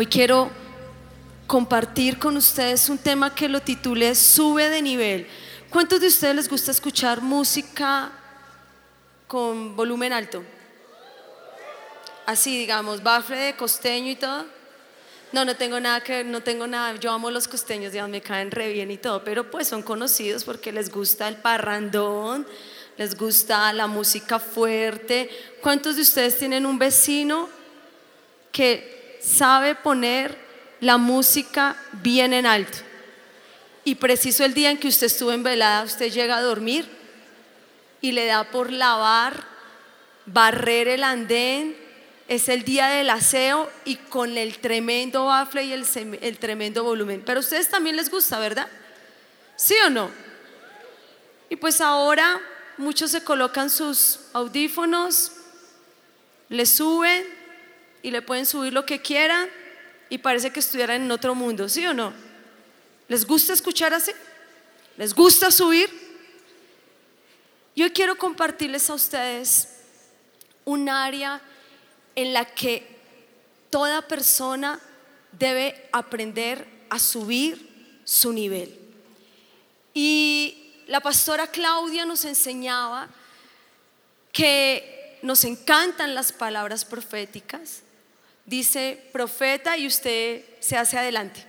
[0.00, 0.50] Hoy quiero
[1.46, 5.26] compartir con ustedes un tema que lo titulé Sube de nivel.
[5.68, 8.10] ¿Cuántos de ustedes les gusta escuchar música
[9.28, 10.42] con volumen alto?
[12.24, 14.46] Así, digamos, bafle de costeño y todo.
[15.32, 16.96] No, no tengo nada que no tengo nada.
[16.98, 20.44] Yo amo los costeños, digamos, me caen re bien y todo, pero pues son conocidos
[20.44, 22.46] porque les gusta el parrandón,
[22.96, 25.28] les gusta la música fuerte.
[25.60, 27.50] ¿Cuántos de ustedes tienen un vecino
[28.50, 30.36] que sabe poner
[30.80, 32.78] la música bien en alto?
[33.84, 36.88] Y preciso el día en que usted estuvo en velada, usted llega a dormir
[38.00, 39.44] y le da por lavar,
[40.26, 41.76] barrer el andén,
[42.28, 45.84] es el día del aseo y con el tremendo bafle y el,
[46.20, 47.22] el, tremendo volumen.
[47.26, 48.68] Pero a ustedes también les gusta, ¿verdad?
[49.56, 50.10] ¿Sí o no?
[51.48, 52.40] Y pues ahora
[52.76, 55.32] muchos se colocan sus audífonos,
[56.48, 57.39] le suben
[58.02, 59.48] y le pueden subir lo que quieran
[60.08, 62.12] y parece que estuvieran en otro mundo, ¿sí o no?
[63.08, 64.12] ¿Les gusta escuchar así?
[64.96, 65.88] ¿Les gusta subir?
[67.74, 69.68] Yo quiero compartirles a ustedes
[70.64, 71.40] un área
[72.14, 72.86] en la que
[73.70, 74.80] toda persona
[75.32, 78.76] debe aprender a subir su nivel.
[79.94, 83.08] Y la pastora Claudia nos enseñaba
[84.32, 87.82] que nos encantan las palabras proféticas.
[88.50, 91.46] Dice profeta y usted se hace adelante.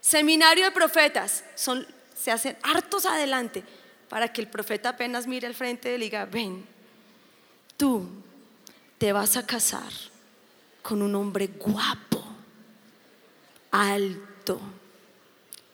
[0.00, 3.62] Seminario de profetas, son, se hacen hartos adelante
[4.08, 6.66] para que el profeta apenas mire al frente y diga, ven,
[7.76, 8.08] tú
[8.98, 9.92] te vas a casar
[10.82, 12.24] con un hombre guapo,
[13.70, 14.60] alto,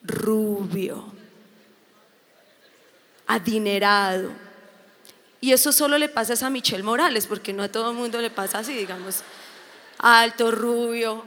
[0.02, 1.10] rubio,
[3.26, 4.30] adinerado.
[5.40, 8.28] Y eso solo le pasa a Michelle Morales, porque no a todo el mundo le
[8.28, 9.24] pasa así, digamos,
[10.00, 11.24] alto, rubio,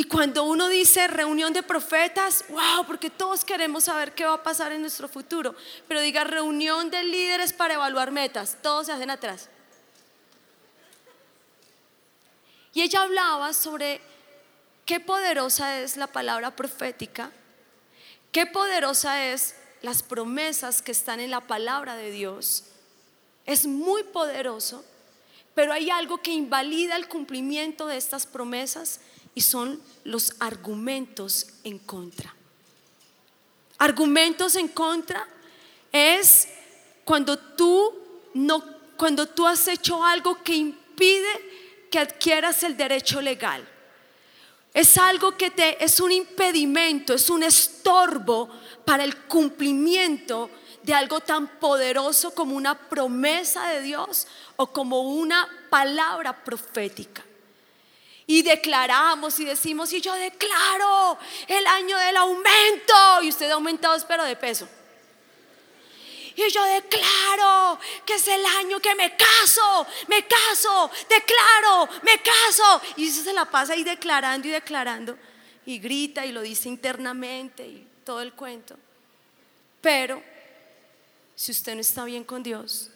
[0.00, 4.42] Y cuando uno dice reunión de profetas, wow, porque todos queremos saber qué va a
[4.44, 5.56] pasar en nuestro futuro.
[5.88, 9.48] Pero diga reunión de líderes para evaluar metas, todos se hacen atrás.
[12.72, 14.00] Y ella hablaba sobre
[14.86, 17.32] qué poderosa es la palabra profética,
[18.30, 22.66] qué poderosa es las promesas que están en la palabra de Dios.
[23.46, 24.84] Es muy poderoso,
[25.58, 29.00] pero hay algo que invalida el cumplimiento de estas promesas
[29.34, 32.32] y son los argumentos en contra.
[33.76, 35.26] Argumentos en contra
[35.90, 36.46] es
[37.04, 37.92] cuando tú
[38.34, 38.62] no
[38.96, 43.68] cuando tú has hecho algo que impide que adquieras el derecho legal.
[44.72, 48.48] Es algo que te es un impedimento, es un estorbo
[48.84, 50.50] para el cumplimiento
[50.88, 54.26] de algo tan poderoso como una promesa de Dios
[54.56, 57.22] o como una palabra profética
[58.26, 63.96] y declaramos y decimos, y yo declaro el año del aumento, y usted ha aumentado,
[63.96, 64.66] espero, de peso.
[66.36, 72.82] Y yo declaro que es el año que me caso, me caso, declaro, me caso.
[72.96, 75.18] Y eso se la pasa ahí declarando y declarando.
[75.66, 78.76] Y grita y lo dice internamente y todo el cuento.
[79.80, 80.22] Pero
[81.38, 82.90] si usted no está bien con Dios,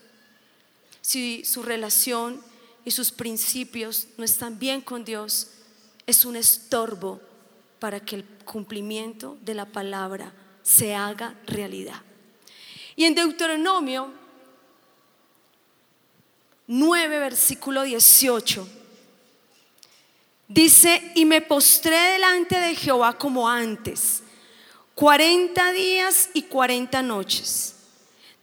[1.01, 2.43] si su relación
[2.85, 5.47] y sus principios no están bien con Dios,
[6.09, 7.21] es un estorbo
[7.79, 12.03] para que el cumplimiento de la palabra se haga realidad.
[12.97, 14.13] Y en Deuteronomio
[16.67, 18.69] 9, versículo 18,
[20.49, 24.25] dice, y me postré delante de Jehová como antes,
[24.97, 27.77] 40 días y 40 noches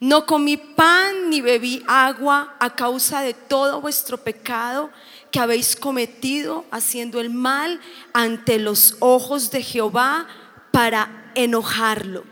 [0.00, 4.90] no comí pan ni bebí agua a causa de todo vuestro pecado
[5.30, 7.78] que habéis cometido haciendo el mal
[8.14, 10.26] ante los ojos de Jehová
[10.72, 12.24] para enojarlo.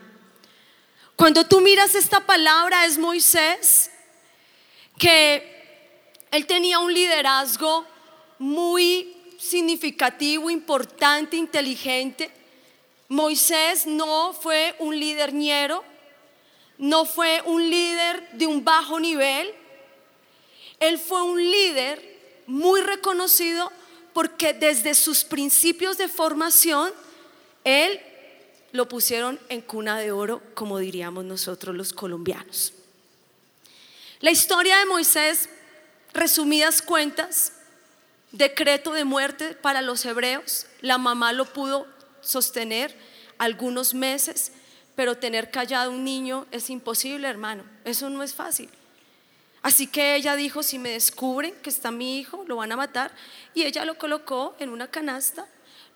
[1.14, 3.90] Cuando tú miras esta palabra es Moisés,
[4.98, 5.58] que
[6.30, 7.86] él tenía un liderazgo
[8.38, 12.30] muy significativo, importante, inteligente.
[13.08, 15.84] Moisés no fue un líder ñero,
[16.78, 19.52] no fue un líder de un bajo nivel,
[20.80, 23.70] él fue un líder muy reconocido
[24.12, 26.92] porque desde sus principios de formación,
[27.64, 28.00] él
[28.72, 32.72] lo pusieron en cuna de oro, como diríamos nosotros los colombianos.
[34.20, 35.48] La historia de Moisés,
[36.12, 37.52] resumidas cuentas,
[38.32, 41.86] decreto de muerte para los hebreos, la mamá lo pudo
[42.20, 42.94] sostener
[43.38, 44.52] algunos meses,
[44.98, 47.62] pero tener callado un niño es imposible, hermano.
[47.84, 48.68] Eso no es fácil.
[49.62, 53.12] Así que ella dijo, si me descubren que está mi hijo, lo van a matar.
[53.54, 55.46] Y ella lo colocó en una canasta,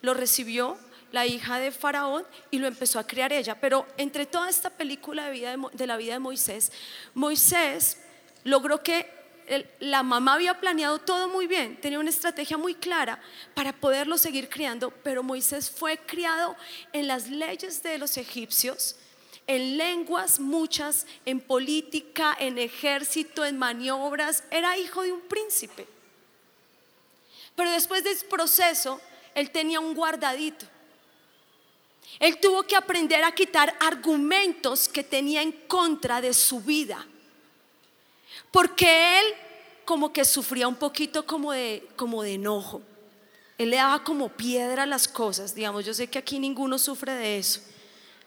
[0.01, 0.77] lo recibió
[1.11, 3.59] la hija de Faraón y lo empezó a criar ella.
[3.59, 6.71] Pero entre toda esta película de, de, la vida de Moisés,
[7.13, 7.97] Moisés
[8.45, 9.05] logró que
[9.79, 13.21] la mamá había planeado todo muy bien, tenía una estrategia muy clara
[13.53, 16.55] para poderlo seguir criando, pero Moisés fue criado
[16.91, 18.95] en las leyes de los egipcios
[19.47, 25.87] en lenguas muchas, en política, en ejército, en maniobras, era hijo de un príncipe.
[27.55, 29.01] Pero después de ese proceso,
[29.35, 30.65] él tenía un guardadito.
[32.19, 37.05] Él tuvo que aprender a quitar argumentos que tenía en contra de su vida.
[38.53, 39.25] Porque él
[39.83, 42.83] como que sufría un poquito como de, como de enojo.
[43.57, 45.55] Él le daba como piedra a las cosas.
[45.55, 47.61] Digamos, yo sé que aquí ninguno sufre de eso.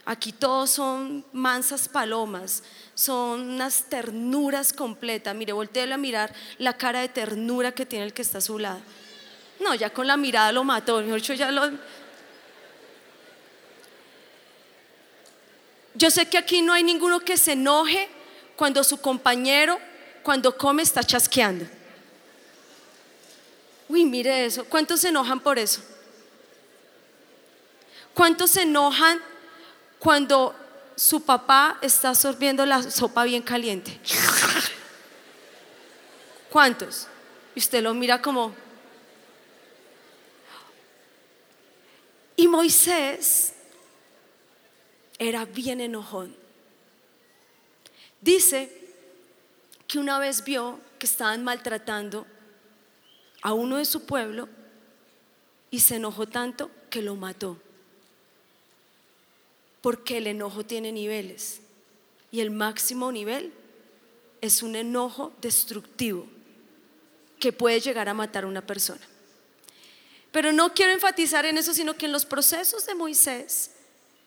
[0.04, 2.64] Aquí todos son mansas palomas,
[2.94, 5.32] son unas ternuras completas.
[5.34, 8.58] Mire, volteé a mirar la cara de ternura que tiene el que está a su
[8.58, 8.80] lado.
[9.60, 11.00] No, ya con la mirada lo mató.
[11.16, 11.70] ya lo.
[15.94, 18.08] Yo sé que aquí no hay ninguno que se enoje
[18.56, 19.78] cuando su compañero,
[20.26, 21.64] cuando come, está chasqueando.
[23.88, 24.64] Uy, mire eso.
[24.64, 25.80] ¿Cuántos se enojan por eso?
[28.12, 29.22] ¿Cuántos se enojan
[30.00, 30.52] cuando
[30.96, 34.00] su papá está sorbiendo la sopa bien caliente?
[36.50, 37.06] ¿Cuántos?
[37.54, 38.52] Y usted lo mira como...
[42.34, 43.52] Y Moisés
[45.20, 46.34] era bien enojón.
[48.20, 48.85] Dice
[49.86, 52.26] que una vez vio que estaban maltratando
[53.42, 54.48] a uno de su pueblo
[55.70, 57.58] y se enojó tanto que lo mató
[59.86, 61.60] porque el enojo tiene niveles
[62.32, 63.52] y el máximo nivel
[64.40, 66.26] es un enojo destructivo
[67.38, 69.06] que puede llegar a matar a una persona.
[70.32, 73.70] Pero no quiero enfatizar en eso, sino que en los procesos de Moisés,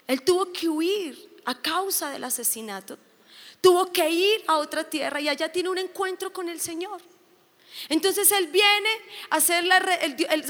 [0.07, 2.97] él tuvo que huir a causa del asesinato,
[3.61, 7.01] tuvo que ir a otra tierra y allá tiene un encuentro con el Señor.
[7.87, 8.89] Entonces Él viene
[9.29, 9.77] a hacer la,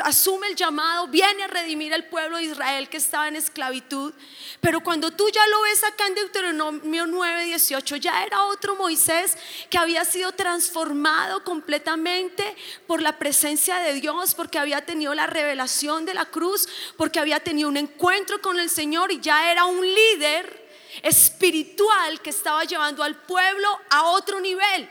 [0.03, 4.13] asume el llamado, viene a redimir al pueblo de Israel que estaba en esclavitud.
[4.61, 9.37] Pero cuando tú ya lo ves acá en Deuteronomio 9, 18, ya era otro Moisés
[9.69, 12.55] que había sido transformado completamente
[12.87, 16.67] por la presencia de Dios, porque había tenido la revelación de la cruz,
[16.97, 20.68] porque había tenido un encuentro con el Señor y ya era un líder
[21.03, 24.89] espiritual que estaba llevando al pueblo a otro nivel.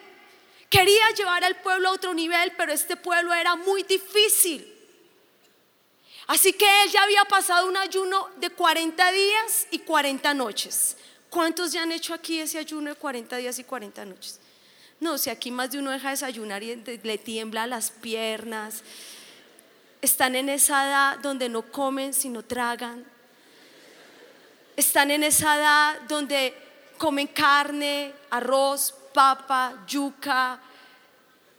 [0.68, 4.74] Quería llevar al pueblo a otro nivel, pero este pueblo era muy difícil.
[6.26, 10.96] Así que él ya había pasado un ayuno de 40 días y 40 noches.
[11.30, 14.38] ¿Cuántos ya han hecho aquí ese ayuno de 40 días y 40 noches?
[15.00, 18.82] No, si aquí más de uno deja de desayunar y le tiembla las piernas.
[20.02, 23.06] Están en esa edad donde no comen sino tragan.
[24.78, 26.54] Están en esa edad donde
[26.98, 30.60] comen carne, arroz, papa, yuca,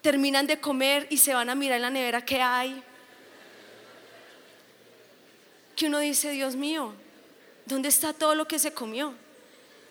[0.02, 2.82] terminan de comer y se van a mirar en la nevera qué hay.
[5.76, 6.94] Que uno dice, Dios mío,
[7.66, 9.14] ¿dónde está todo lo que se comió?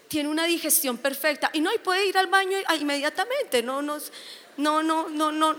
[0.09, 3.99] Tiene una digestión perfecta y no, y puede ir al baño inmediatamente, no, no,
[4.57, 5.55] no, no, no, no,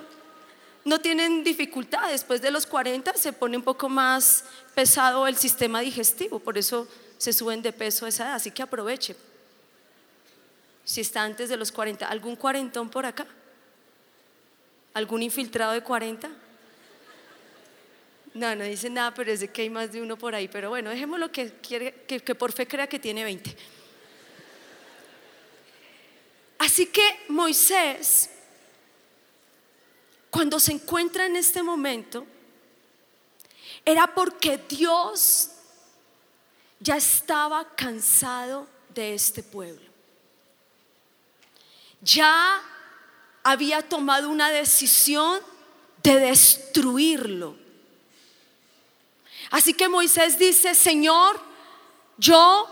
[0.86, 2.10] no tienen dificultad.
[2.10, 6.88] Después de los 40 se pone un poco más pesado el sistema digestivo, por eso
[7.20, 9.16] se suben de peso a esa edad, así que aproveche
[10.86, 12.08] si está antes de los 40.
[12.08, 13.28] ¿Algún cuarentón por acá?
[14.94, 16.32] ¿Algún infiltrado de 40?
[18.34, 20.48] No, no dice nada, pero es que hay más de uno por ahí.
[20.48, 23.56] Pero bueno, dejémoslo que, quiere, que, que por fe crea que tiene 20.
[26.60, 28.30] Así que Moisés,
[30.30, 32.26] cuando se encuentra en este momento,
[33.84, 35.52] era porque Dios
[36.80, 39.90] ya estaba cansado de este pueblo
[42.02, 42.62] ya
[43.44, 45.40] había tomado una decisión
[46.04, 47.58] de destruirlo.
[49.52, 51.40] Así que Moisés dice, Señor,
[52.18, 52.68] yo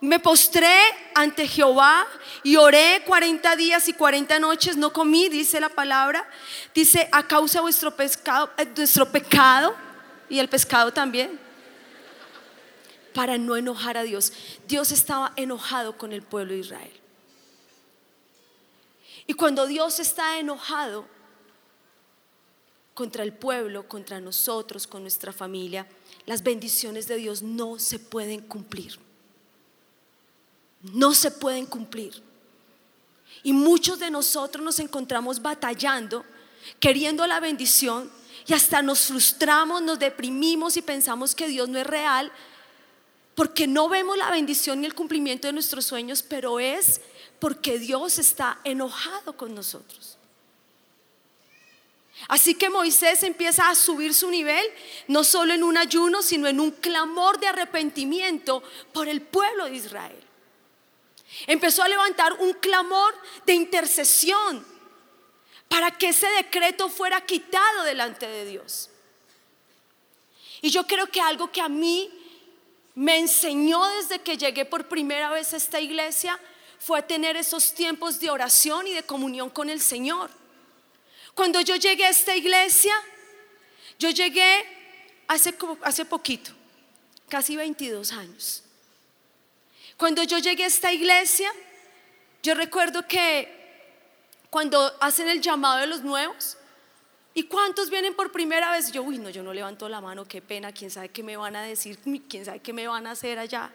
[0.00, 0.74] me postré
[1.14, 2.06] ante Jehová
[2.42, 6.26] y oré 40 días y 40 noches, no comí, dice la palabra.
[6.74, 9.74] Dice, a causa de vuestro, pescado, eh, nuestro pecado
[10.28, 11.38] y el pescado también,
[13.12, 14.32] para no enojar a Dios.
[14.66, 16.92] Dios estaba enojado con el pueblo de Israel.
[19.26, 21.06] Y cuando Dios está enojado
[22.94, 25.86] contra el pueblo, contra nosotros, con nuestra familia,
[26.26, 28.98] las bendiciones de Dios no se pueden cumplir.
[30.82, 32.22] No se pueden cumplir.
[33.42, 36.24] Y muchos de nosotros nos encontramos batallando,
[36.78, 38.10] queriendo la bendición
[38.46, 42.32] y hasta nos frustramos, nos deprimimos y pensamos que Dios no es real
[43.40, 47.00] porque no vemos la bendición y el cumplimiento de nuestros sueños, pero es
[47.38, 50.18] porque Dios está enojado con nosotros.
[52.28, 54.62] Así que Moisés empieza a subir su nivel,
[55.08, 59.76] no solo en un ayuno, sino en un clamor de arrepentimiento por el pueblo de
[59.76, 60.22] Israel.
[61.46, 63.14] Empezó a levantar un clamor
[63.46, 64.62] de intercesión
[65.66, 68.90] para que ese decreto fuera quitado delante de Dios.
[70.60, 72.19] Y yo creo que algo que a mí
[72.94, 76.38] me enseñó desde que llegué por primera vez a esta iglesia
[76.78, 80.30] fue a tener esos tiempos de oración y de comunión con el Señor.
[81.34, 82.94] Cuando yo llegué a esta iglesia,
[83.98, 84.64] yo llegué
[85.28, 86.52] hace, hace poquito,
[87.28, 88.62] casi 22 años.
[89.96, 91.52] Cuando yo llegué a esta iglesia,
[92.42, 93.60] yo recuerdo que
[94.48, 96.56] cuando hacen el llamado de los nuevos,
[97.40, 98.92] ¿y cuántos vienen por primera vez?
[98.92, 101.56] Yo, uy, no, yo no levanto la mano, qué pena, quién sabe qué me van
[101.56, 103.72] a decir, quién sabe qué me van a hacer allá.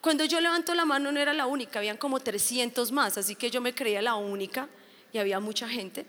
[0.00, 3.50] Cuando yo levanto la mano no era la única, habían como 300 más, así que
[3.50, 4.66] yo me creía la única
[5.12, 6.06] y había mucha gente.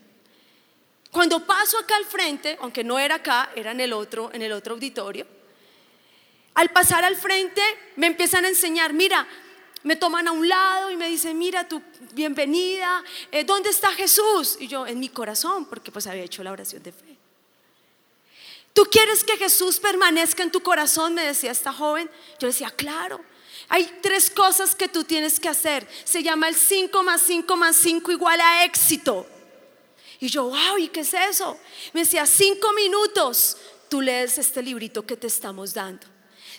[1.12, 4.54] Cuando paso acá al frente, aunque no era acá, era en el otro, en el
[4.54, 5.28] otro auditorio,
[6.54, 7.62] al pasar al frente
[7.98, 9.28] me empiezan a enseñar, mira,
[9.84, 11.82] me toman a un lado y me dicen, mira, tu
[12.14, 14.58] bienvenida, eh, ¿dónde está Jesús?
[14.60, 17.18] Y yo, en mi corazón, porque pues había hecho la oración de fe.
[18.74, 21.14] ¿Tú quieres que Jesús permanezca en tu corazón?
[21.14, 22.10] Me decía esta joven.
[22.40, 23.20] Yo decía, claro.
[23.68, 25.88] Hay tres cosas que tú tienes que hacer.
[26.04, 29.26] Se llama el 5 más 5 más 5 igual a éxito.
[30.22, 31.58] Y yo, wow, ¿y qué es eso?
[31.94, 33.58] Me decía, cinco minutos,
[33.90, 36.06] tú lees este librito que te estamos dando.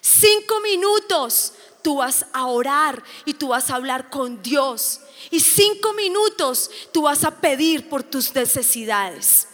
[0.00, 1.52] Cinco minutos
[1.82, 5.00] tú vas a orar y tú vas a hablar con Dios.
[5.30, 9.48] Y cinco minutos tú vas a pedir por tus necesidades.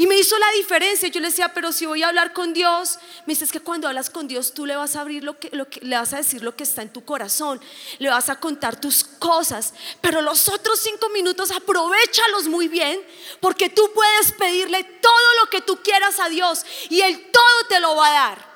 [0.00, 1.10] Y me hizo la diferencia.
[1.10, 3.86] Yo le decía, pero si voy a hablar con Dios, me dice, es que cuando
[3.86, 6.56] hablas con Dios tú le vas a abrir lo que, le vas a decir lo
[6.56, 7.60] que está en tu corazón,
[7.98, 9.74] le vas a contar tus cosas.
[10.00, 12.98] Pero los otros cinco minutos aprovechalos muy bien,
[13.40, 17.78] porque tú puedes pedirle todo lo que tú quieras a Dios y Él todo te
[17.78, 18.50] lo va a dar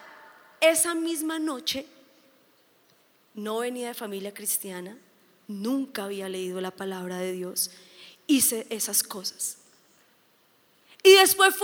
[0.62, 1.86] esa misma noche
[3.34, 4.96] no venía de familia cristiana,
[5.48, 7.70] nunca había leído la palabra de Dios,
[8.26, 9.58] hice esas cosas.
[11.02, 11.54] Y después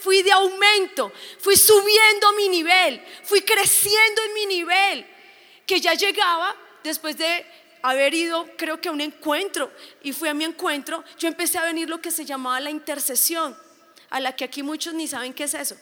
[0.00, 5.06] fui, de aumento, fui subiendo mi nivel, fui creciendo en mi nivel,
[5.66, 7.46] que ya llegaba después de
[7.82, 9.70] haber ido, creo que a un encuentro,
[10.02, 13.56] y fui a mi encuentro, yo empecé a venir lo que se llamaba la intercesión,
[14.10, 15.76] a la que aquí muchos ni saben qué es eso.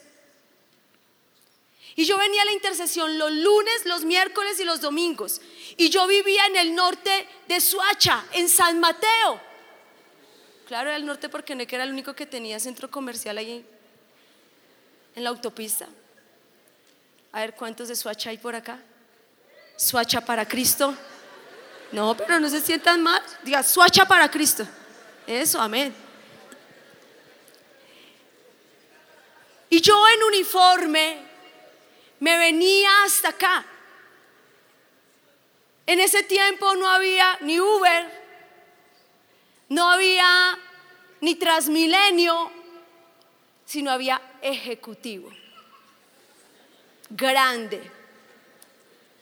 [1.96, 5.40] Y yo venía a la intercesión los lunes, los miércoles y los domingos.
[5.76, 9.40] Y yo vivía en el norte de Suacha, en San Mateo.
[10.66, 13.64] Claro, era el norte porque no era el único que tenía centro comercial ahí
[15.16, 15.88] en la autopista.
[17.32, 18.78] A ver cuántos de Suacha hay por acá.
[19.76, 20.94] Suacha para Cristo.
[21.92, 23.22] No, pero no se sientan mal.
[23.42, 24.66] Diga, Suacha para Cristo.
[25.26, 25.94] Eso, amén.
[29.68, 31.29] Y yo en uniforme,
[32.20, 33.64] me venía hasta acá.
[35.86, 38.08] En ese tiempo no había ni Uber,
[39.70, 40.56] no había
[41.20, 42.52] ni Transmilenio,
[43.64, 45.30] sino había ejecutivo.
[47.08, 47.90] Grande.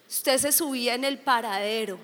[0.08, 1.98] Usted se subía en el paradero.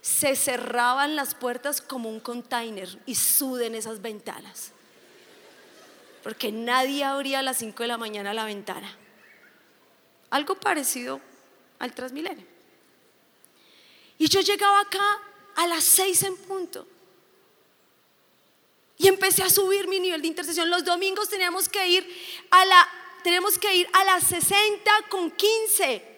[0.00, 4.72] Se cerraban las puertas como un container y suden esas ventanas.
[6.22, 8.96] Porque nadie abría a las 5 de la mañana la ventana.
[10.32, 11.20] Algo parecido
[11.78, 12.46] al Transmilenio.
[14.16, 15.20] Y yo llegaba acá
[15.56, 16.86] a las seis en punto.
[18.96, 20.70] Y empecé a subir mi nivel de intercesión.
[20.70, 22.88] Los domingos teníamos que ir a la
[23.22, 26.10] tenemos que ir a las 60 con 15.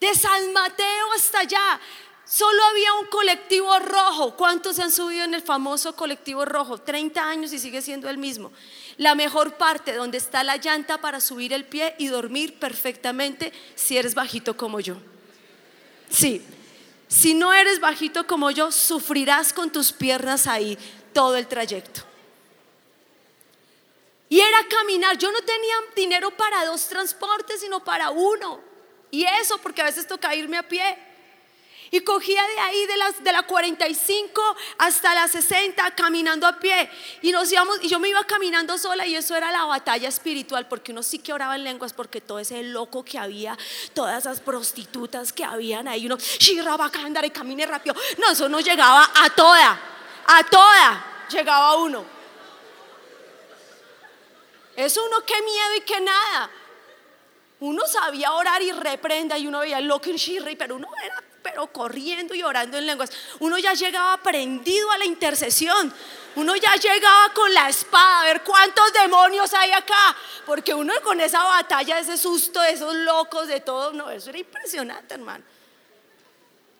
[0.00, 1.80] De San Mateo hasta allá.
[2.24, 4.36] Solo había un colectivo rojo.
[4.36, 6.78] ¿Cuántos han subido en el famoso colectivo rojo?
[6.78, 8.50] 30 años y sigue siendo el mismo.
[8.98, 13.96] La mejor parte donde está la llanta para subir el pie y dormir perfectamente si
[13.96, 14.96] eres bajito como yo.
[16.10, 16.44] Sí,
[17.08, 20.78] si no eres bajito como yo, sufrirás con tus piernas ahí
[21.12, 22.02] todo el trayecto.
[24.32, 25.18] Y era caminar.
[25.18, 28.60] Yo no tenía dinero para dos transportes, sino para uno.
[29.10, 30.96] Y eso porque a veces toca irme a pie.
[31.94, 36.88] Y cogía de ahí de, las, de la 45 hasta la 60 caminando a pie.
[37.20, 40.66] Y nos íbamos, y yo me iba caminando sola y eso era la batalla espiritual,
[40.68, 43.58] porque uno sí que oraba en lenguas, porque todo ese loco que había,
[43.92, 46.16] todas esas prostitutas que habían ahí, uno,
[47.04, 47.94] andar y camine rápido.
[48.16, 49.78] No, eso no llegaba a toda,
[50.24, 52.06] a toda llegaba uno.
[54.74, 56.50] Eso uno qué miedo y qué nada.
[57.60, 61.22] Uno sabía orar y reprenda y uno veía el loco en shirri, pero uno era
[61.42, 63.10] pero corriendo y orando en lenguas.
[63.40, 65.92] Uno ya llegaba prendido a la intercesión.
[66.36, 70.16] Uno ya llegaba con la espada a ver cuántos demonios hay acá.
[70.46, 75.14] Porque uno con esa batalla, ese susto esos locos, de todo, no, eso era impresionante,
[75.14, 75.44] hermano.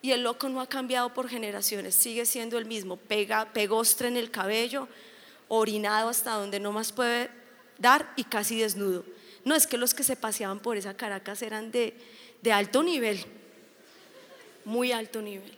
[0.01, 4.17] Y el loco no ha cambiado por generaciones, sigue siendo el mismo, pega, pegostre en
[4.17, 4.89] el cabello,
[5.47, 7.29] orinado hasta donde no más puede
[7.77, 9.05] dar y casi desnudo.
[9.45, 11.93] No es que los que se paseaban por esa Caracas eran de
[12.51, 13.25] alto nivel
[14.65, 15.57] muy alto nivel.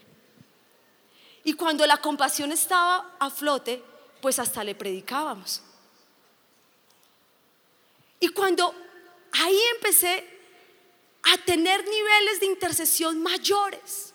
[1.44, 3.84] Y cuando la compasión estaba a flote,
[4.22, 5.62] pues hasta le predicábamos.
[8.20, 8.74] Y cuando
[9.32, 10.36] ahí empecé
[11.24, 14.14] a tener niveles de intercesión mayores.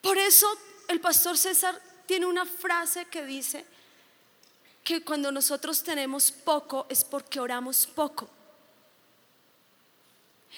[0.00, 0.46] Por eso
[0.88, 3.64] el pastor César tiene una frase que dice
[4.82, 8.28] que cuando nosotros tenemos poco es porque oramos poco.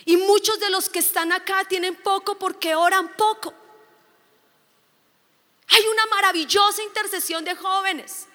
[0.04, 3.52] Y muchos de los que están acá tienen poco porque oran poco.
[5.68, 8.26] Hay una maravillosa intercesión de jóvenes.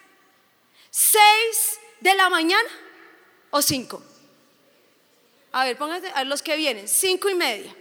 [0.90, 2.70] Seis de la mañana
[3.50, 4.02] o cinco.
[5.52, 7.76] A ver, pónganse a los que vienen, cinco y media.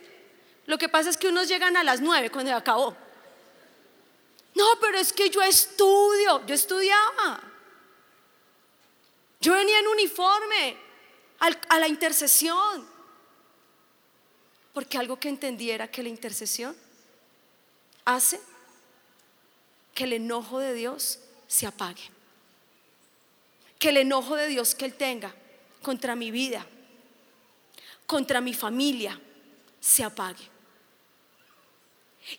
[0.66, 2.96] Lo que pasa es que unos llegan a las nueve cuando acabó.
[4.54, 7.40] No, pero es que yo estudio, yo estudiaba.
[9.40, 10.76] Yo venía en uniforme
[11.68, 12.93] a la intercesión.
[14.74, 16.76] Porque algo que entendí era que la intercesión
[18.04, 18.40] hace
[19.94, 22.10] que el enojo de Dios se apague.
[23.78, 25.32] Que el enojo de Dios que Él tenga
[25.80, 26.66] contra mi vida,
[28.06, 29.20] contra mi familia,
[29.80, 30.50] se apague.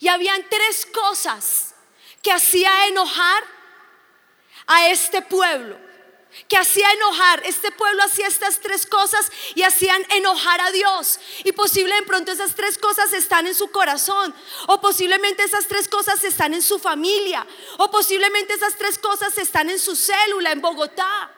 [0.00, 1.74] Y habían tres cosas
[2.22, 3.44] que hacía enojar
[4.66, 5.85] a este pueblo
[6.48, 7.42] que hacía enojar.
[7.44, 11.18] Este pueblo hacía estas tres cosas y hacían enojar a Dios.
[11.44, 14.34] Y posible de pronto esas tres cosas están en su corazón.
[14.68, 17.46] O posiblemente esas tres cosas están en su familia.
[17.78, 21.32] O posiblemente esas tres cosas están en su célula en Bogotá.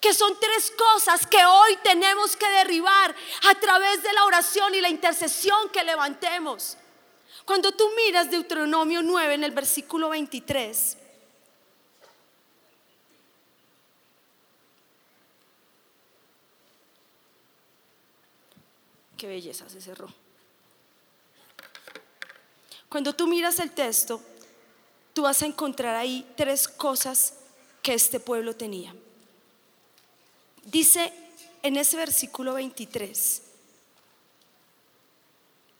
[0.00, 3.14] Que son tres cosas que hoy tenemos que derribar
[3.48, 6.76] a través de la oración y la intercesión que levantemos.
[7.44, 10.98] Cuando tú miras Deuteronomio 9 en el versículo 23
[19.16, 20.08] Qué belleza se cerró.
[22.88, 24.20] Cuando tú miras el texto,
[25.12, 27.34] tú vas a encontrar ahí tres cosas
[27.82, 28.94] que este pueblo tenía.
[30.64, 31.12] Dice
[31.62, 33.42] en ese versículo 23,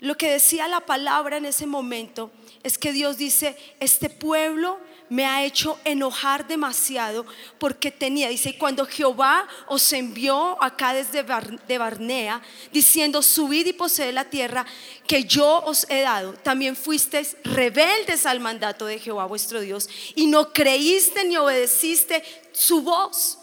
[0.00, 2.30] lo que decía la palabra en ese momento
[2.62, 7.26] es que Dios dice, este pueblo me ha hecho enojar demasiado
[7.58, 14.12] porque tenía, dice, cuando Jehová os envió acá desde de Barnea, diciendo, subid y poseed
[14.12, 14.66] la tierra
[15.06, 20.26] que yo os he dado, también fuisteis rebeldes al mandato de Jehová vuestro Dios y
[20.26, 23.38] no creíste ni obedeciste su voz.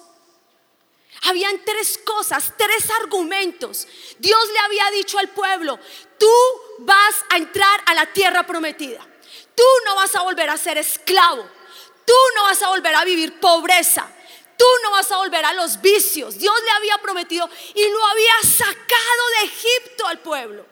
[1.23, 3.87] Habían tres cosas, tres argumentos.
[4.17, 5.79] Dios le había dicho al pueblo,
[6.17, 6.31] tú
[6.79, 9.05] vas a entrar a la tierra prometida.
[9.55, 11.47] Tú no vas a volver a ser esclavo.
[12.05, 14.07] Tú no vas a volver a vivir pobreza.
[14.57, 16.37] Tú no vas a volver a los vicios.
[16.37, 20.65] Dios le había prometido y lo había sacado de Egipto al pueblo.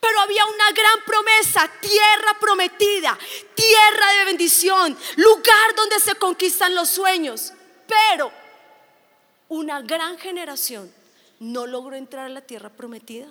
[0.00, 3.18] Pero había una gran promesa, tierra prometida,
[3.54, 7.52] tierra de bendición, lugar donde se conquistan los sueños.
[7.86, 8.30] Pero
[9.48, 10.92] una gran generación
[11.40, 13.28] no logró entrar a la tierra prometida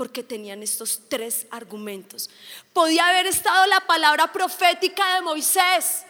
[0.00, 2.30] porque tenían estos tres argumentos.
[2.72, 6.06] Podía haber estado la palabra profética de Moisés,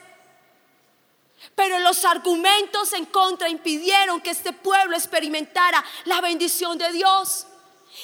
[1.56, 7.48] pero los argumentos en contra impidieron que este pueblo experimentara la bendición de Dios.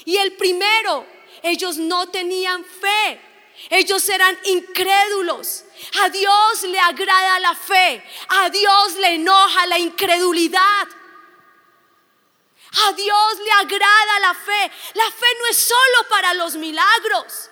[0.05, 1.07] Y el primero,
[1.45, 3.21] ellos no tenían fe.
[3.71, 5.67] Ellos eran incrédulos.
[6.03, 8.03] A Dios le agrada la fe.
[8.43, 10.89] A Dios le enoja la incredulidad.
[12.73, 14.73] A Dios le agrada la fe.
[14.95, 17.51] La fe no es solo para los milagros.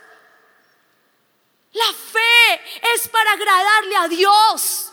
[1.73, 2.63] La fe
[2.95, 4.93] es para agradarle a Dios.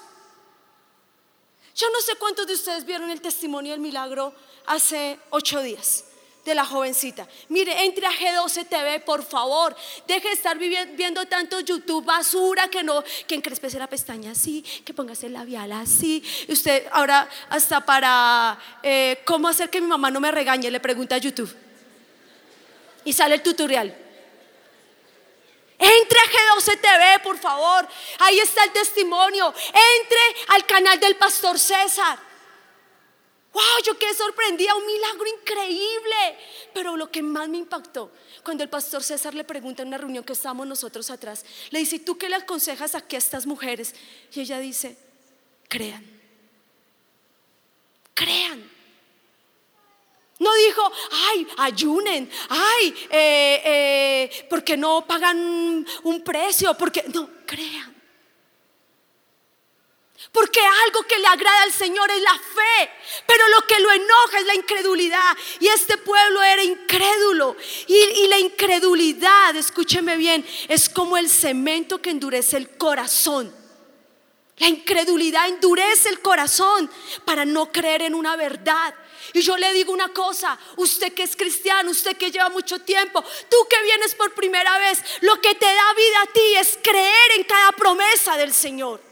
[1.76, 4.34] Yo no sé cuántos de ustedes vieron el testimonio del milagro
[4.66, 6.06] hace ocho días.
[6.46, 7.28] De la jovencita.
[7.50, 9.76] Mire, entre a G12 TV, por favor.
[10.08, 14.94] Deje de estar viendo tanto YouTube basura que no, que encrespese la pestaña así, que
[14.94, 16.24] póngase el labial así.
[16.48, 21.16] Usted ahora hasta para eh, cómo hacer que mi mamá no me regañe, le pregunta
[21.16, 21.56] a YouTube.
[23.06, 23.96] Y sale el tutorial.
[25.78, 27.88] Entre a G12 TV, por favor.
[28.20, 29.52] Ahí está el testimonio.
[29.68, 32.31] Entre al canal del pastor César.
[33.54, 33.64] ¡Wow!
[33.86, 36.38] Yo quedé sorprendida, un milagro increíble.
[36.74, 38.12] Pero lo que más me impactó,
[38.44, 42.00] cuando el pastor César le pregunta en una reunión que estábamos nosotros atrás, le dice,
[42.00, 43.94] ¿tú qué le aconsejas aquí a estas mujeres?
[44.34, 44.98] Y ella dice,
[45.68, 46.06] crean.
[48.14, 48.70] Crean.
[50.40, 50.92] No dijo,
[51.30, 58.01] ay, ayunen, ay, eh, eh, porque no pagan un precio, porque no, crean.
[60.32, 62.92] Porque algo que le agrada al Señor es la fe,
[63.26, 65.38] pero lo que lo enoja es la incredulidad.
[65.60, 67.58] Y este pueblo era incrédulo.
[67.88, 73.54] Y, la incredulidad, escúcheme bien, es como el cemento que endurece el corazón.
[74.58, 76.90] La incredulidad endurece el corazón
[77.26, 78.94] para no creer en una verdad.
[79.34, 83.24] Y yo le digo una cosa, usted que es cristiano, usted que lleva mucho tiempo,
[83.50, 87.32] tú que vienes por primera vez, lo que te da vida a ti es creer
[87.38, 89.11] en cada promesa del Señor.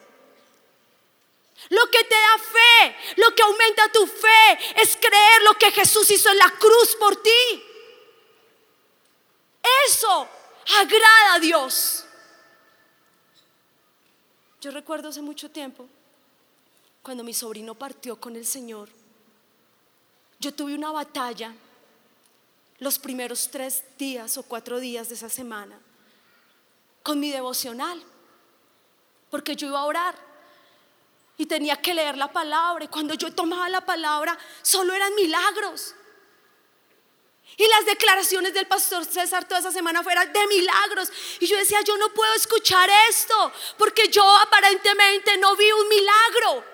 [1.67, 6.09] Lo que te da fe, lo que aumenta tu fe es creer lo que Jesús
[6.09, 7.63] hizo en la cruz por ti.
[9.87, 10.27] Eso
[10.79, 12.05] agrada a Dios.
[14.61, 15.87] Yo recuerdo hace mucho tiempo,
[17.01, 18.89] cuando mi sobrino partió con el Señor,
[20.39, 21.53] yo tuve una batalla
[22.79, 25.77] los primeros tres días o cuatro días de esa semana
[27.03, 28.01] con mi devocional,
[29.29, 30.28] porque yo iba a orar
[31.39, 32.83] y tenía que leer la palabra.
[32.83, 35.95] Y cuando yo tomaba la palabra, solo eran milagros.
[37.55, 41.09] Y las declaraciones del pastor César toda esa semana fueran de milagros.
[41.39, 46.65] Y yo decía, yo no puedo escuchar esto, porque yo aparentemente no vi un milagro.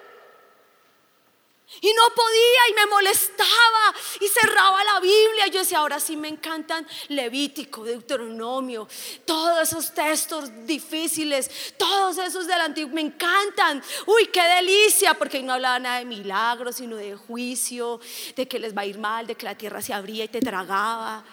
[1.81, 5.47] Y no podía y me molestaba y cerraba la Biblia.
[5.47, 8.87] Yo decía, ahora sí me encantan Levítico, Deuteronomio,
[9.25, 13.83] todos esos textos difíciles, todos esos del antiguo, me encantan.
[14.05, 17.99] Uy, qué delicia, porque no hablaba nada de milagros, sino de juicio,
[18.35, 20.39] de que les va a ir mal, de que la tierra se abría y te
[20.39, 21.23] tragaba.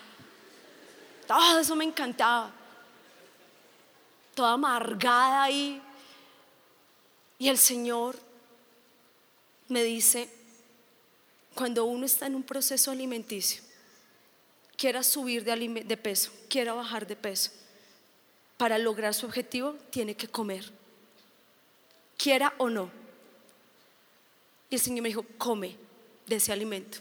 [1.27, 2.51] Todo eso me encantaba.
[4.35, 5.81] Toda amargada ahí.
[7.39, 8.32] Y el Señor
[9.73, 10.29] me dice,
[11.55, 13.63] cuando uno está en un proceso alimenticio,
[14.77, 17.51] quiera subir de, de peso, quiera bajar de peso,
[18.57, 20.71] para lograr su objetivo tiene que comer,
[22.17, 22.91] quiera o no.
[24.71, 25.77] Y el Señor me dijo, come
[26.27, 26.99] de ese alimento.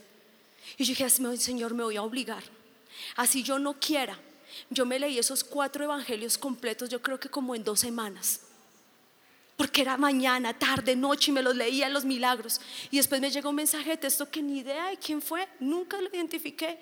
[0.76, 1.08] Y yo dije,
[1.38, 2.42] Señor, me voy a obligar.
[3.16, 4.18] Así yo no quiera.
[4.68, 8.41] Yo me leí esos cuatro evangelios completos, yo creo que como en dos semanas
[9.56, 12.60] porque era mañana, tarde, noche y me los leía los milagros.
[12.90, 16.00] Y después me llegó un mensaje de texto que ni idea de quién fue, nunca
[16.00, 16.78] lo identifiqué.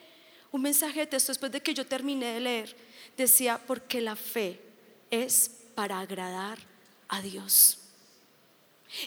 [0.52, 2.76] Un mensaje de texto después de que yo terminé de leer.
[3.16, 4.60] Decía, porque la fe
[5.10, 6.58] es para agradar
[7.08, 7.79] a Dios.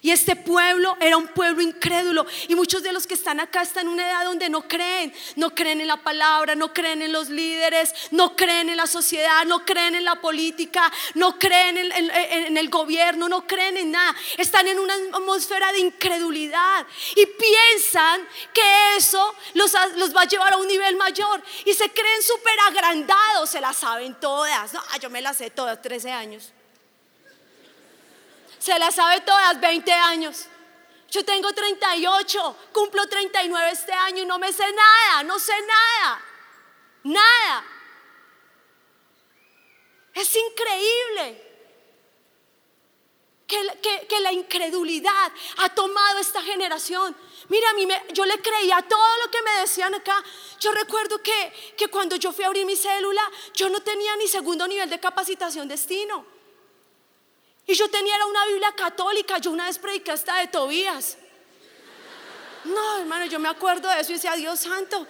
[0.01, 2.25] Y este pueblo era un pueblo incrédulo.
[2.47, 5.13] Y muchos de los que están acá están en una edad donde no creen.
[5.35, 9.43] No creen en la palabra, no creen en los líderes, no creen en la sociedad,
[9.45, 14.15] no creen en la política, no creen en, el gobierno, no creen en nada.
[14.37, 16.87] Están en una atmósfera de incredulidad.
[17.15, 21.43] Y piensan que eso los, va a llevar a un nivel mayor.
[21.65, 24.73] Y se creen súper agrandados, se las saben todas.
[24.73, 26.53] No, ah, yo me las sé todas, 13 años
[28.63, 30.45] se la sabe todas, 20 años.
[31.09, 36.25] Yo tengo 38, cumplo 39 este año y no me sé nada, no sé nada,
[37.03, 37.65] nada.
[40.13, 41.51] Es increíble
[43.47, 47.13] que, la incredulidad ha tomado esta generación.
[47.49, 50.23] Mira, a mí yo le creía todo lo que me decían acá.
[50.61, 54.29] Yo recuerdo que, que cuando yo fui a abrir mi célula, yo no tenía ni
[54.29, 56.32] segundo nivel de capacitación destino.
[57.65, 61.17] Y yo tenía una Biblia católica, yo una vez prediqué hasta de Tobías.
[62.65, 65.07] No, hermano, yo me acuerdo de eso y decía, Dios santo,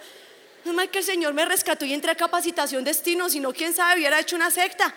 [0.64, 4.00] no es que el Señor me rescató y entré a capacitación destino, sino quién sabe,
[4.00, 4.94] hubiera hecho una secta.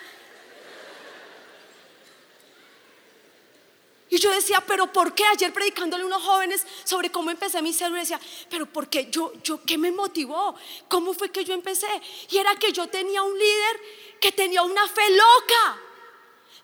[4.09, 5.25] Y yo decía, pero ¿por qué?
[5.25, 9.09] Ayer predicándole a unos jóvenes sobre cómo empecé mi célula, decía, pero ¿por qué?
[9.11, 10.55] Yo, yo, ¿qué me motivó?
[10.87, 11.87] ¿Cómo fue que yo empecé?
[12.29, 13.81] Y era que yo tenía un líder
[14.21, 15.81] que tenía una fe loca.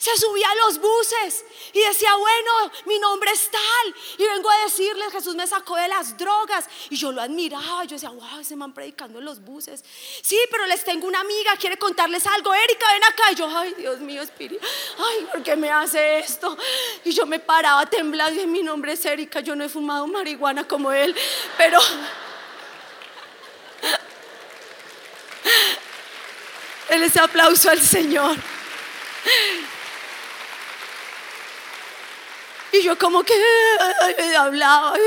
[0.03, 3.95] Se subía a los buses y decía, bueno, mi nombre es tal.
[4.17, 6.65] Y vengo a decirles, Jesús me sacó de las drogas.
[6.89, 9.81] Y yo lo admiraba, yo decía, wow, ese man predicando en los buses.
[10.21, 12.53] Sí, pero les tengo una amiga, quiere contarles algo.
[12.53, 13.31] Erika, ven acá.
[13.31, 14.61] Y yo, ay, Dios mío, Espíritu,
[14.97, 16.57] ay, ¿por qué me hace esto?
[17.05, 20.67] Y yo me paraba temblando y mi nombre es Erika, yo no he fumado marihuana
[20.67, 21.15] como él,
[21.57, 21.79] pero...
[26.89, 28.35] Él es aplauso al Señor.
[32.73, 33.33] Y yo como que
[34.37, 34.97] hablaba.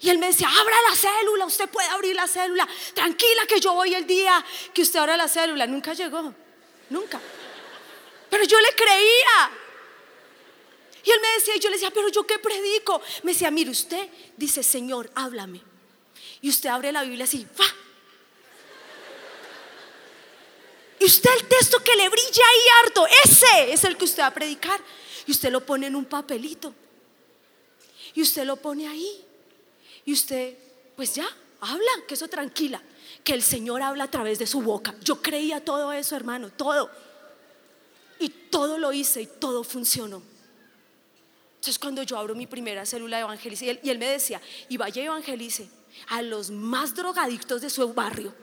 [0.00, 2.68] Y él me decía, abra la célula, usted puede abrir la célula.
[2.92, 5.68] Tranquila que yo voy el día que usted abra la célula.
[5.68, 6.34] Nunca llegó,
[6.90, 7.20] nunca.
[8.28, 9.50] Pero yo le creía.
[11.04, 13.00] Y él me decía, yo le decía, pero yo qué predico.
[13.22, 15.62] Me decía, mire, usted dice, Señor, háblame.
[16.40, 17.66] Y usted abre la Biblia así, va.
[20.98, 24.28] Y usted el texto que le brilla ahí harto, ese es el que usted va
[24.28, 24.80] a predicar.
[25.26, 26.74] Y usted lo pone en un papelito.
[28.14, 29.24] Y usted lo pone ahí.
[30.04, 30.56] Y usted,
[30.96, 31.26] pues ya,
[31.60, 32.82] habla, que eso tranquila.
[33.22, 34.94] Que el Señor habla a través de su boca.
[35.02, 36.90] Yo creía todo eso, hermano, todo.
[38.18, 40.22] Y todo lo hice y todo funcionó.
[41.54, 44.40] Entonces cuando yo abro mi primera célula de evangelice, y él, y él me decía,
[44.68, 45.70] y vaya evangelice
[46.08, 48.34] a los más drogadictos de su barrio.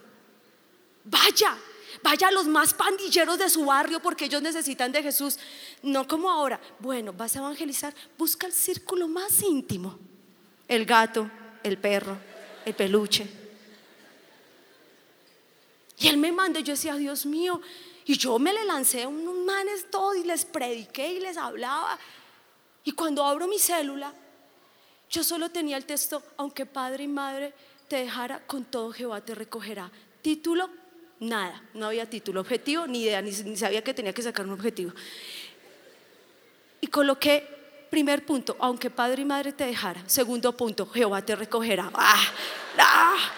[1.03, 1.55] Vaya,
[2.03, 5.37] Vaya a los más pandilleros de su barrio porque ellos necesitan de Jesús.
[5.83, 6.59] No como ahora.
[6.79, 7.93] Bueno, vas a evangelizar.
[8.17, 9.97] Busca el círculo más íntimo.
[10.67, 11.29] El gato,
[11.63, 12.17] el perro,
[12.65, 13.27] el peluche.
[15.97, 17.61] Y él me mandó, yo decía, Dios mío.
[18.05, 21.99] Y yo me le lancé a unos manes todos y les prediqué y les hablaba.
[22.83, 24.13] Y cuando abro mi célula,
[25.09, 27.53] yo solo tenía el texto, aunque padre y madre
[27.87, 29.91] te dejara, con todo Jehová te recogerá.
[30.21, 30.69] Título,
[31.21, 34.91] Nada, no había título, objetivo, ni idea, ni, sabía que tenía que sacar un objetivo.
[36.81, 37.47] Y coloqué,
[37.91, 40.01] primer punto, aunque padre y madre te dejara.
[40.09, 41.91] Segundo punto, Jehová te recogerá.
[41.93, 42.23] ¡Ah!
[42.79, 43.31] ¡Ah!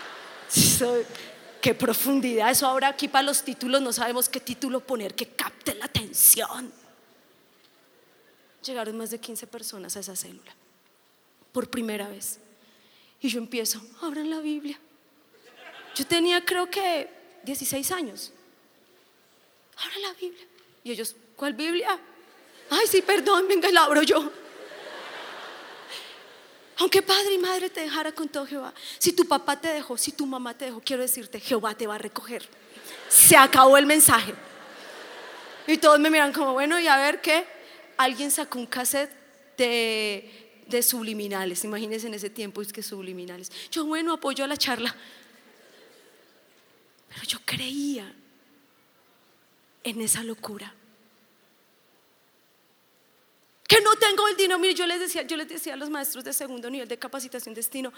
[1.61, 2.51] ¡Qué profundidad!
[2.51, 6.71] Eso ahora aquí para los títulos no sabemos qué título poner que capte la atención.
[8.65, 10.55] Llegaron más de 15 personas a esa célula,
[11.51, 12.39] por primera vez.
[13.19, 14.79] Y yo empiezo, abran la Biblia.
[15.95, 18.31] Yo tenía creo que 16 años.
[19.77, 20.45] Abra la Biblia.
[20.83, 21.99] Y ellos, ¿cuál Biblia?
[22.69, 24.31] Ay, sí, perdón, venga, la abro yo.
[26.77, 30.11] Aunque padre y madre te dejara con todo Jehová, si tu papá te dejó, si
[30.11, 32.47] tu mamá te dejó, quiero decirte, Jehová te va a recoger.
[33.09, 34.33] Se acabó el mensaje.
[35.67, 37.45] Y todos me miran como, bueno, y a ver qué.
[37.95, 39.11] Alguien sacó un cassette
[39.55, 41.63] de, de subliminales.
[41.63, 43.51] Imagínense en ese tiempo, es que subliminales.
[43.71, 44.95] Yo, bueno, apoyo a la charla.
[47.13, 48.11] Pero yo creía
[49.83, 50.73] en esa locura.
[53.67, 54.59] Que no tengo el dinero.
[54.59, 57.55] Mire, yo les decía, yo les decía a los maestros de segundo nivel de capacitación
[57.55, 57.93] destino,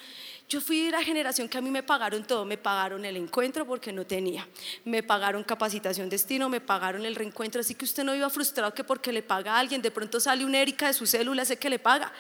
[0.48, 3.66] yo fui de la generación que a mí me pagaron todo, me pagaron el encuentro
[3.66, 4.48] porque no tenía,
[4.86, 8.84] me pagaron capacitación destino, me pagaron el reencuentro, así que usted no iba frustrado que
[8.84, 11.70] porque le paga a alguien, de pronto sale un Erika de su célula, sé que
[11.70, 12.14] le paga.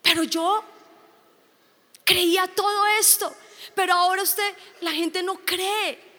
[0.00, 0.64] Pero yo
[2.04, 3.34] creía todo esto.
[3.74, 6.12] Pero ahora usted, la gente no cree.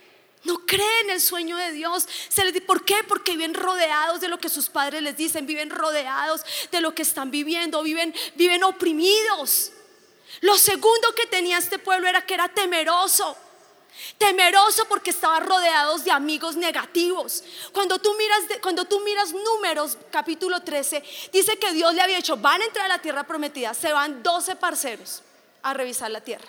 [0.43, 2.07] No cree en el sueño de Dios.
[2.27, 3.03] Se ¿Por qué?
[3.07, 7.01] Porque viven rodeados de lo que sus padres les dicen, viven rodeados de lo que
[7.01, 9.71] están viviendo, viven, viven oprimidos.
[10.41, 13.37] Lo segundo que tenía este pueblo era que era temeroso.
[14.17, 17.43] Temeroso porque estaba rodeados de amigos negativos.
[17.71, 22.35] Cuando tú miras, cuando tú miras números, capítulo 13, dice que Dios le había dicho,
[22.35, 25.21] van a entrar a la tierra prometida, se van 12 parceros
[25.61, 26.47] a revisar la tierra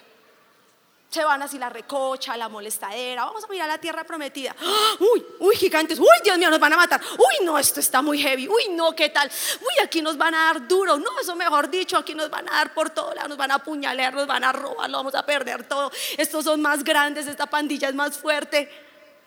[1.14, 4.54] se van así la recocha, la molestadera, vamos a mirar la tierra prometida.
[4.98, 7.00] Uy, uy, gigantes, uy, Dios mío, nos van a matar.
[7.12, 8.48] Uy, no, esto está muy heavy.
[8.48, 9.30] Uy, no, ¿qué tal?
[9.60, 10.98] Uy, aquí nos van a dar duro.
[10.98, 13.54] No, eso mejor dicho, aquí nos van a dar por todo lado, nos van a
[13.54, 15.92] apuñalar, nos van a robar, lo vamos a perder todo.
[16.18, 18.68] Estos son más grandes, esta pandilla es más fuerte.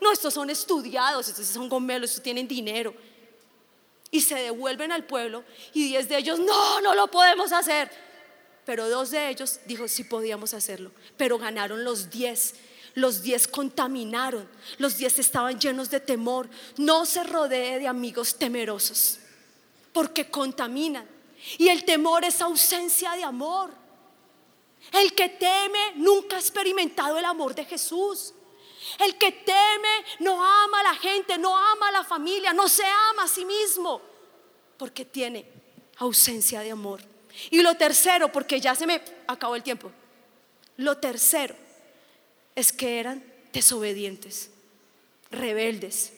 [0.02, 2.94] No, estos son estudiados, estos son gomelos, estos tienen dinero.
[4.12, 8.07] Y se devuelven al pueblo y diez de ellos, no, no lo podemos hacer
[8.68, 12.54] pero dos de ellos dijo sí podíamos hacerlo, pero ganaron los diez.
[12.96, 16.50] Los diez contaminaron, los diez estaban llenos de temor.
[16.76, 19.20] No se rodee de amigos temerosos,
[19.94, 21.08] porque contaminan.
[21.58, 23.70] Y el temor es ausencia de amor.
[24.92, 28.34] El que teme nunca ha experimentado el amor de Jesús.
[29.00, 32.84] El que teme no ama a la gente, no ama a la familia, no se
[32.84, 34.02] ama a sí mismo,
[34.78, 35.50] porque tiene
[36.00, 37.00] ausencia de amor.
[37.50, 39.92] Y lo tercero, porque ya se me acabó el tiempo,
[40.78, 41.56] lo tercero
[42.56, 43.24] es que eran
[43.54, 44.52] desobedientes,
[45.32, 46.14] rebeldes,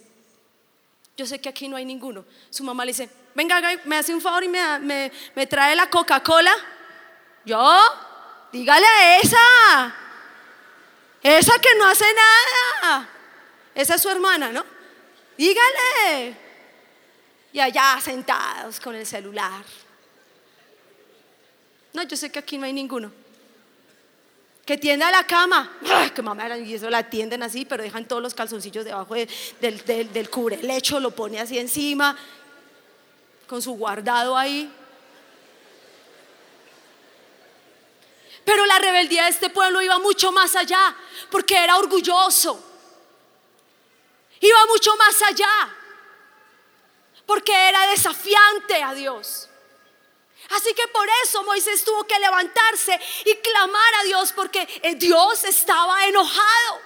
[1.17, 2.23] Yo sé que aquí no hay ninguno.
[2.49, 6.55] Su mamá le dice, venga, me hace un favor y me, me trae la Coca-Cola.
[7.43, 7.81] Yo,
[8.53, 9.95] dígale a esa.
[11.21, 13.09] Esa que no hace nada.
[13.75, 14.63] Esa es su hermana, ¿no?
[15.37, 16.37] Dígale.
[17.51, 19.65] Y allá sentados con el celular.
[21.93, 23.11] No, yo sé que aquí no hay ninguno.
[24.65, 25.71] Que tienda la cama.
[26.15, 29.27] que mamá y eso la tienden así, pero dejan todos los calzoncillos debajo del,
[29.59, 32.15] del, del cubre lecho, lo pone así encima,
[33.47, 34.71] con su guardado ahí.
[38.45, 40.95] Pero la rebeldía de este pueblo iba mucho más allá,
[41.29, 42.63] porque era orgulloso.
[44.41, 45.75] Iba mucho más allá,
[47.25, 49.48] porque era desafiante a Dios.
[50.49, 55.43] Así que por eso Moisés tuvo que levantarse y clamar a Dios porque eh, Dios
[55.43, 56.81] estaba enojado.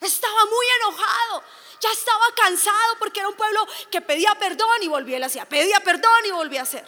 [0.00, 1.42] Estaba muy enojado.
[1.80, 5.46] Ya estaba cansado porque era un pueblo que pedía perdón y volvía a hacer.
[5.46, 6.84] Pedía perdón y volvía a hacer.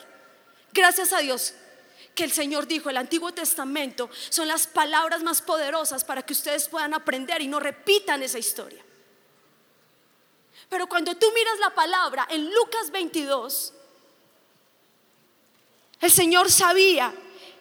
[0.73, 1.55] Gracias a Dios
[2.15, 6.69] que el Señor dijo, el Antiguo Testamento son las palabras más poderosas para que ustedes
[6.69, 8.85] puedan aprender y no repitan esa historia.
[10.69, 13.73] Pero cuando tú miras la palabra en Lucas 22,
[16.01, 17.13] el Señor sabía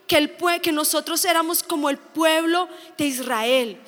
[0.07, 3.81] que, que nosotros éramos como el pueblo de Israel,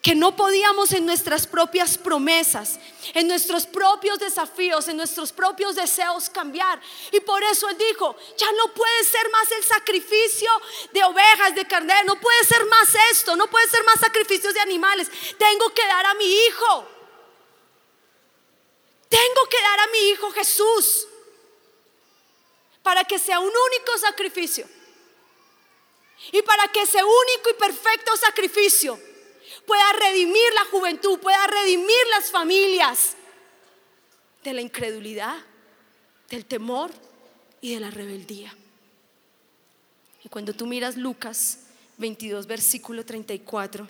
[0.00, 2.78] que no podíamos en nuestras propias promesas,
[3.14, 6.80] en nuestros propios desafíos, en nuestros propios deseos cambiar.
[7.10, 10.50] Y por eso Él dijo, ya no puede ser más el sacrificio
[10.92, 14.60] de ovejas, de carne, no puede ser más esto, no puede ser más sacrificios de
[14.60, 15.10] animales.
[15.38, 16.88] Tengo que dar a mi hijo.
[19.08, 21.08] Tengo que dar a mi hijo Jesús
[22.84, 24.68] para que sea un único sacrificio.
[26.30, 29.00] Y para que ese único y perfecto sacrificio
[29.66, 33.14] pueda redimir la juventud, pueda redimir las familias
[34.44, 35.34] de la incredulidad,
[36.28, 36.90] del temor
[37.62, 38.54] y de la rebeldía.
[40.22, 41.60] Y cuando tú miras Lucas
[41.96, 43.88] 22, versículo 34,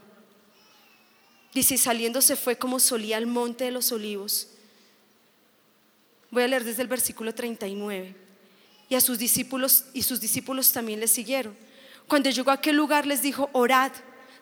[1.53, 4.51] dice, saliendo se fue como solía al monte de los olivos.
[6.31, 8.24] Voy a leer desde el versículo 39
[8.89, 11.57] y a sus discípulos y sus discípulos también le siguieron.
[12.07, 13.93] Cuando llegó a aquel lugar les dijo, orad,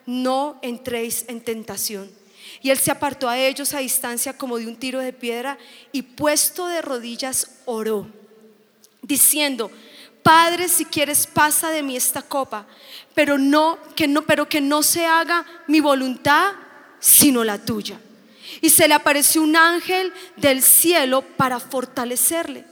[0.07, 2.11] no entréis en tentación.
[2.61, 5.59] Y él se apartó a ellos a distancia como de un tiro de piedra
[5.93, 8.07] y puesto de rodillas oró,
[9.01, 9.71] diciendo,
[10.23, 12.67] Padre, si quieres pasa de mí esta copa,
[13.15, 16.53] pero no que no pero que no se haga mi voluntad
[17.01, 18.01] sino la tuya.
[18.61, 22.65] Y se le apareció un ángel del cielo para fortalecerle.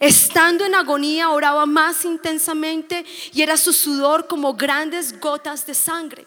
[0.00, 6.26] Estando en agonía oraba más intensamente y era su sudor como grandes gotas de sangre.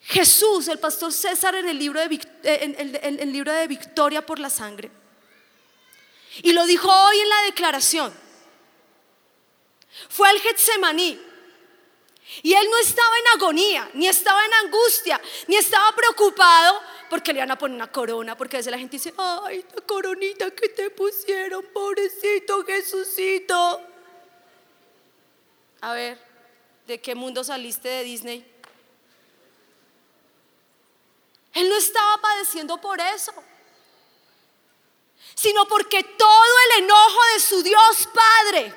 [0.00, 4.48] Jesús, el pastor César en el libro de, eh, el libro de Victoria por la
[4.48, 4.90] sangre.
[6.42, 8.14] Y lo dijo hoy en la declaración.
[10.08, 11.20] Fue al Getsemaní.
[12.42, 17.40] Y él no estaba en agonía, ni estaba en angustia, ni estaba preocupado porque le
[17.40, 20.68] van a poner una corona, porque a veces la gente dice, ay, la coronita que
[20.68, 23.82] te pusieron, pobrecito Jesucito.
[25.80, 26.18] A ver,
[26.86, 28.54] ¿de qué mundo saliste de Disney?
[31.54, 33.32] Él no estaba padeciendo por eso,
[35.34, 38.74] sino porque todo el enojo de su Dios Padre,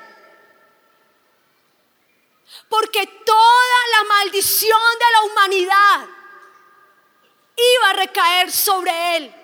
[2.68, 6.21] porque toda la maldición de la humanidad,
[7.76, 9.34] iba a recaer sobre él.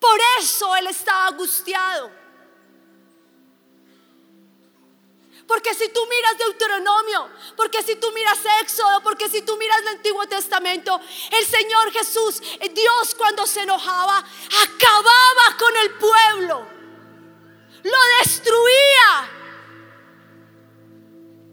[0.00, 2.18] Por eso él estaba angustiado.
[5.48, 9.88] Porque si tú miras Deuteronomio, porque si tú miras Éxodo, porque si tú miras el
[9.88, 11.00] Antiguo Testamento,
[11.32, 12.42] el Señor Jesús,
[12.74, 16.66] Dios cuando se enojaba, acababa con el pueblo,
[17.82, 19.30] lo destruía.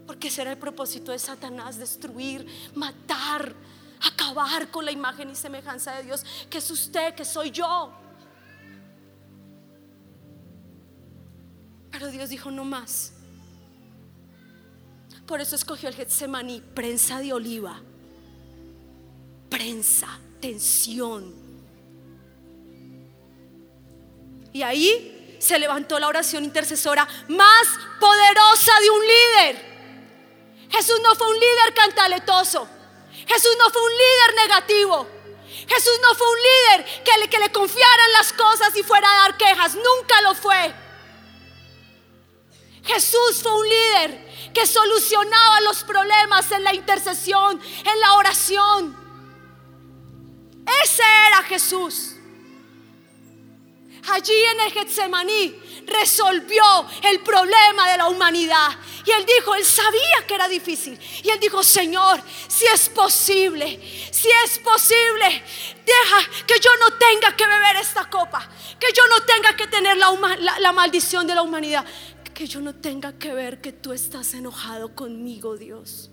[0.06, 3.54] Porque ese era el propósito de Satanás, destruir, matar,
[4.00, 7.92] acabar con la imagen y semejanza de Dios, que es usted, que soy yo.
[11.90, 13.12] Pero Dios dijo no más.
[15.26, 17.80] Por eso escogió el Getsemaní, prensa de oliva,
[19.48, 20.08] prensa,
[20.40, 21.34] tensión.
[24.52, 27.66] Y ahí se levantó la oración intercesora más
[28.00, 29.76] poderosa de un líder.
[30.70, 32.68] Jesús no fue un líder cantaletoso.
[33.26, 35.08] Jesús no fue un líder negativo.
[35.68, 39.16] Jesús no fue un líder que le, que le confiaran las cosas y fuera a
[39.22, 39.74] dar quejas.
[39.74, 40.74] Nunca lo fue.
[42.84, 48.96] Jesús fue un líder que solucionaba los problemas en la intercesión, en la oración.
[50.82, 52.15] Ese era Jesús.
[54.08, 55.54] Allí en el Getsemaní
[55.86, 56.62] resolvió
[57.02, 58.68] el problema de la humanidad.
[59.04, 60.98] Y él dijo, él sabía que era difícil.
[61.22, 63.80] Y él dijo, Señor, si es posible,
[64.10, 65.42] si es posible,
[65.84, 68.48] deja que yo no tenga que beber esta copa,
[68.78, 71.84] que yo no tenga que tener la, maldición de la humanidad,
[72.34, 76.10] que yo no tenga que ver que tú estás enojado conmigo, Dios.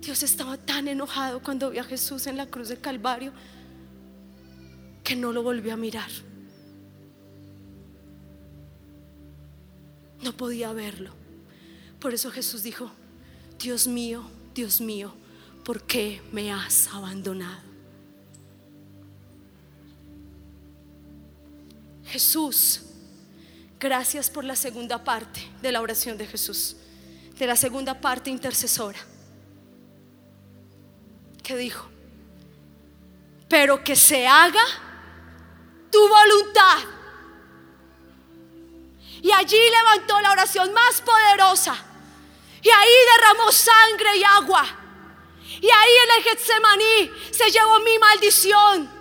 [0.00, 3.32] Dios estaba tan enojado cuando vio a Jesús en la cruz de Calvario
[5.10, 6.08] que no lo volvió a mirar.
[10.22, 11.10] No podía verlo.
[11.98, 12.92] Por eso Jesús dijo,
[13.58, 14.22] Dios mío,
[14.54, 15.12] Dios mío,
[15.64, 17.60] ¿por qué me has abandonado?
[22.04, 22.82] Jesús,
[23.80, 26.76] gracias por la segunda parte de la oración de Jesús,
[27.36, 29.00] de la segunda parte intercesora.
[31.42, 31.88] ¿Qué dijo?
[33.48, 34.62] Pero que se haga
[35.90, 36.78] tu voluntad.
[39.22, 41.76] Y allí levantó la oración más poderosa.
[42.62, 44.66] Y ahí derramó sangre y agua.
[45.60, 49.00] Y ahí en el Getsemaní se llevó mi maldición.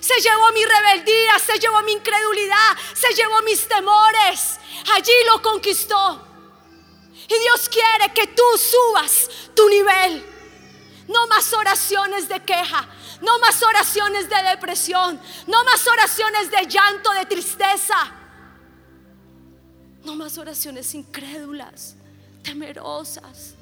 [0.00, 4.58] Se llevó mi rebeldía, se llevó mi incredulidad, se llevó mis temores.
[4.94, 6.26] Allí lo conquistó.
[7.28, 10.26] Y Dios quiere que tú subas tu nivel.
[11.06, 12.88] No más oraciones de queja,
[13.22, 15.20] no más oraciones de depresión.
[15.46, 17.96] No más oraciones de llanto, de tristeza.
[20.04, 21.96] No más oraciones incrédulas,
[22.42, 23.54] temerosas.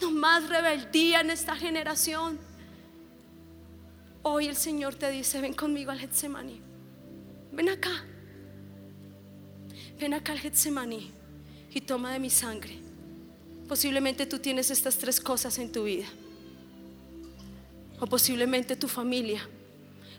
[0.00, 2.38] No más rebeldía en esta generación.
[4.22, 6.60] Hoy el Señor te dice, ven conmigo al Getsemaní.
[7.52, 8.04] Ven acá.
[9.98, 11.12] Ven acá al Getsemaní
[11.70, 12.78] y toma de mi sangre.
[13.68, 16.06] Posiblemente tú tienes estas tres cosas en tu vida
[18.00, 19.48] o posiblemente tu familia.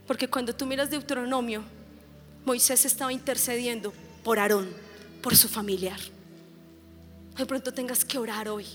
[0.07, 1.63] Porque cuando tú miras Deuteronomio,
[2.45, 4.69] Moisés estaba intercediendo por Aarón,
[5.21, 5.99] por su familiar.
[7.37, 8.65] De pronto tengas que orar hoy.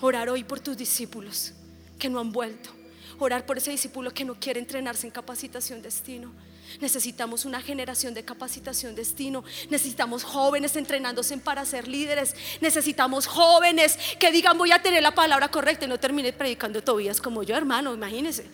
[0.00, 1.52] Orar hoy por tus discípulos
[1.98, 2.70] que no han vuelto.
[3.18, 6.32] Orar por ese discípulo que no quiere entrenarse en capacitación destino
[6.80, 9.42] Necesitamos una generación de capacitación destino.
[9.68, 12.34] Necesitamos jóvenes entrenándose para ser líderes.
[12.60, 17.20] Necesitamos jóvenes que digan voy a tener la palabra correcta y no termine predicando Tobías
[17.20, 18.46] como yo, hermano, imagínense.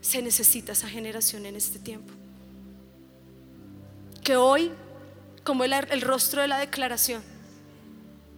[0.00, 2.12] Se necesita esa generación en este tiempo.
[4.24, 4.72] Que hoy,
[5.44, 7.22] como el, el rostro de la declaración,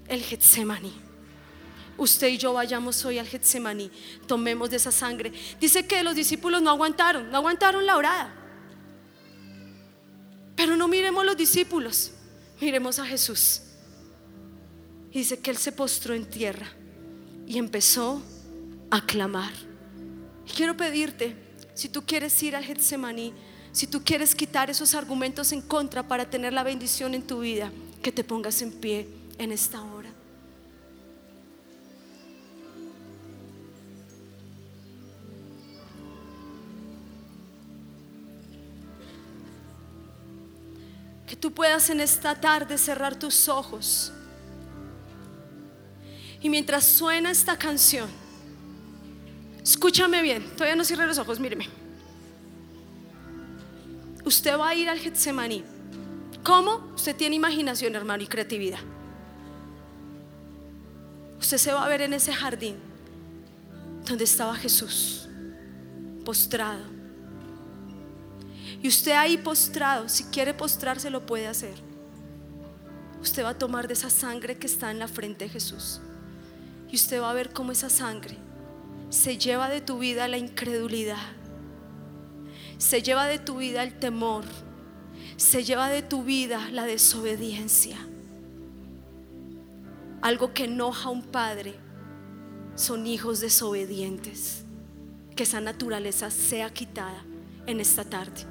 [0.08, 1.09] el Getsemaní
[2.00, 3.90] usted y yo vayamos hoy al Getsemaní,
[4.26, 5.32] tomemos de esa sangre.
[5.60, 8.34] Dice que los discípulos no aguantaron, no aguantaron la orada.
[10.56, 12.12] Pero no miremos los discípulos,
[12.60, 13.62] miremos a Jesús.
[15.12, 16.72] dice que él se postró en tierra
[17.46, 18.22] y empezó
[18.90, 19.52] a clamar.
[20.56, 21.36] quiero pedirte,
[21.74, 23.34] si tú quieres ir al Getsemaní,
[23.72, 27.70] si tú quieres quitar esos argumentos en contra para tener la bendición en tu vida,
[28.02, 29.06] que te pongas en pie
[29.38, 29.99] en esta hora.
[41.30, 44.12] Que tú puedas en esta tarde cerrar tus ojos.
[46.42, 48.10] Y mientras suena esta canción,
[49.62, 51.68] escúchame bien, todavía no cierre los ojos, míreme.
[54.24, 55.62] Usted va a ir al Getsemaní.
[56.42, 56.90] ¿Cómo?
[56.96, 58.80] Usted tiene imaginación, hermano, y creatividad.
[61.38, 62.74] Usted se va a ver en ese jardín
[64.04, 65.28] donde estaba Jesús,
[66.24, 66.99] postrado
[68.82, 71.74] y usted ahí postrado, si quiere postrarse, lo puede hacer.
[73.20, 76.00] Usted va a tomar de esa sangre que está en la frente de Jesús.
[76.90, 78.38] Y usted va a ver cómo esa sangre
[79.10, 81.20] se lleva de tu vida la incredulidad.
[82.78, 84.44] Se lleva de tu vida el temor.
[85.36, 87.98] Se lleva de tu vida la desobediencia.
[90.22, 91.74] Algo que enoja a un padre
[92.76, 94.64] son hijos desobedientes.
[95.36, 97.22] Que esa naturaleza sea quitada
[97.66, 98.49] en esta tarde.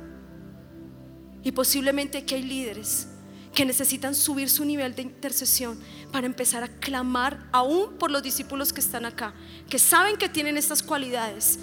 [1.44, 3.08] Y posiblemente aquí hay líderes
[3.54, 5.80] que necesitan subir su nivel de intercesión
[6.12, 9.34] para empezar a clamar aún por los discípulos que están acá,
[9.70, 11.60] que saben que tienen estas cualidades,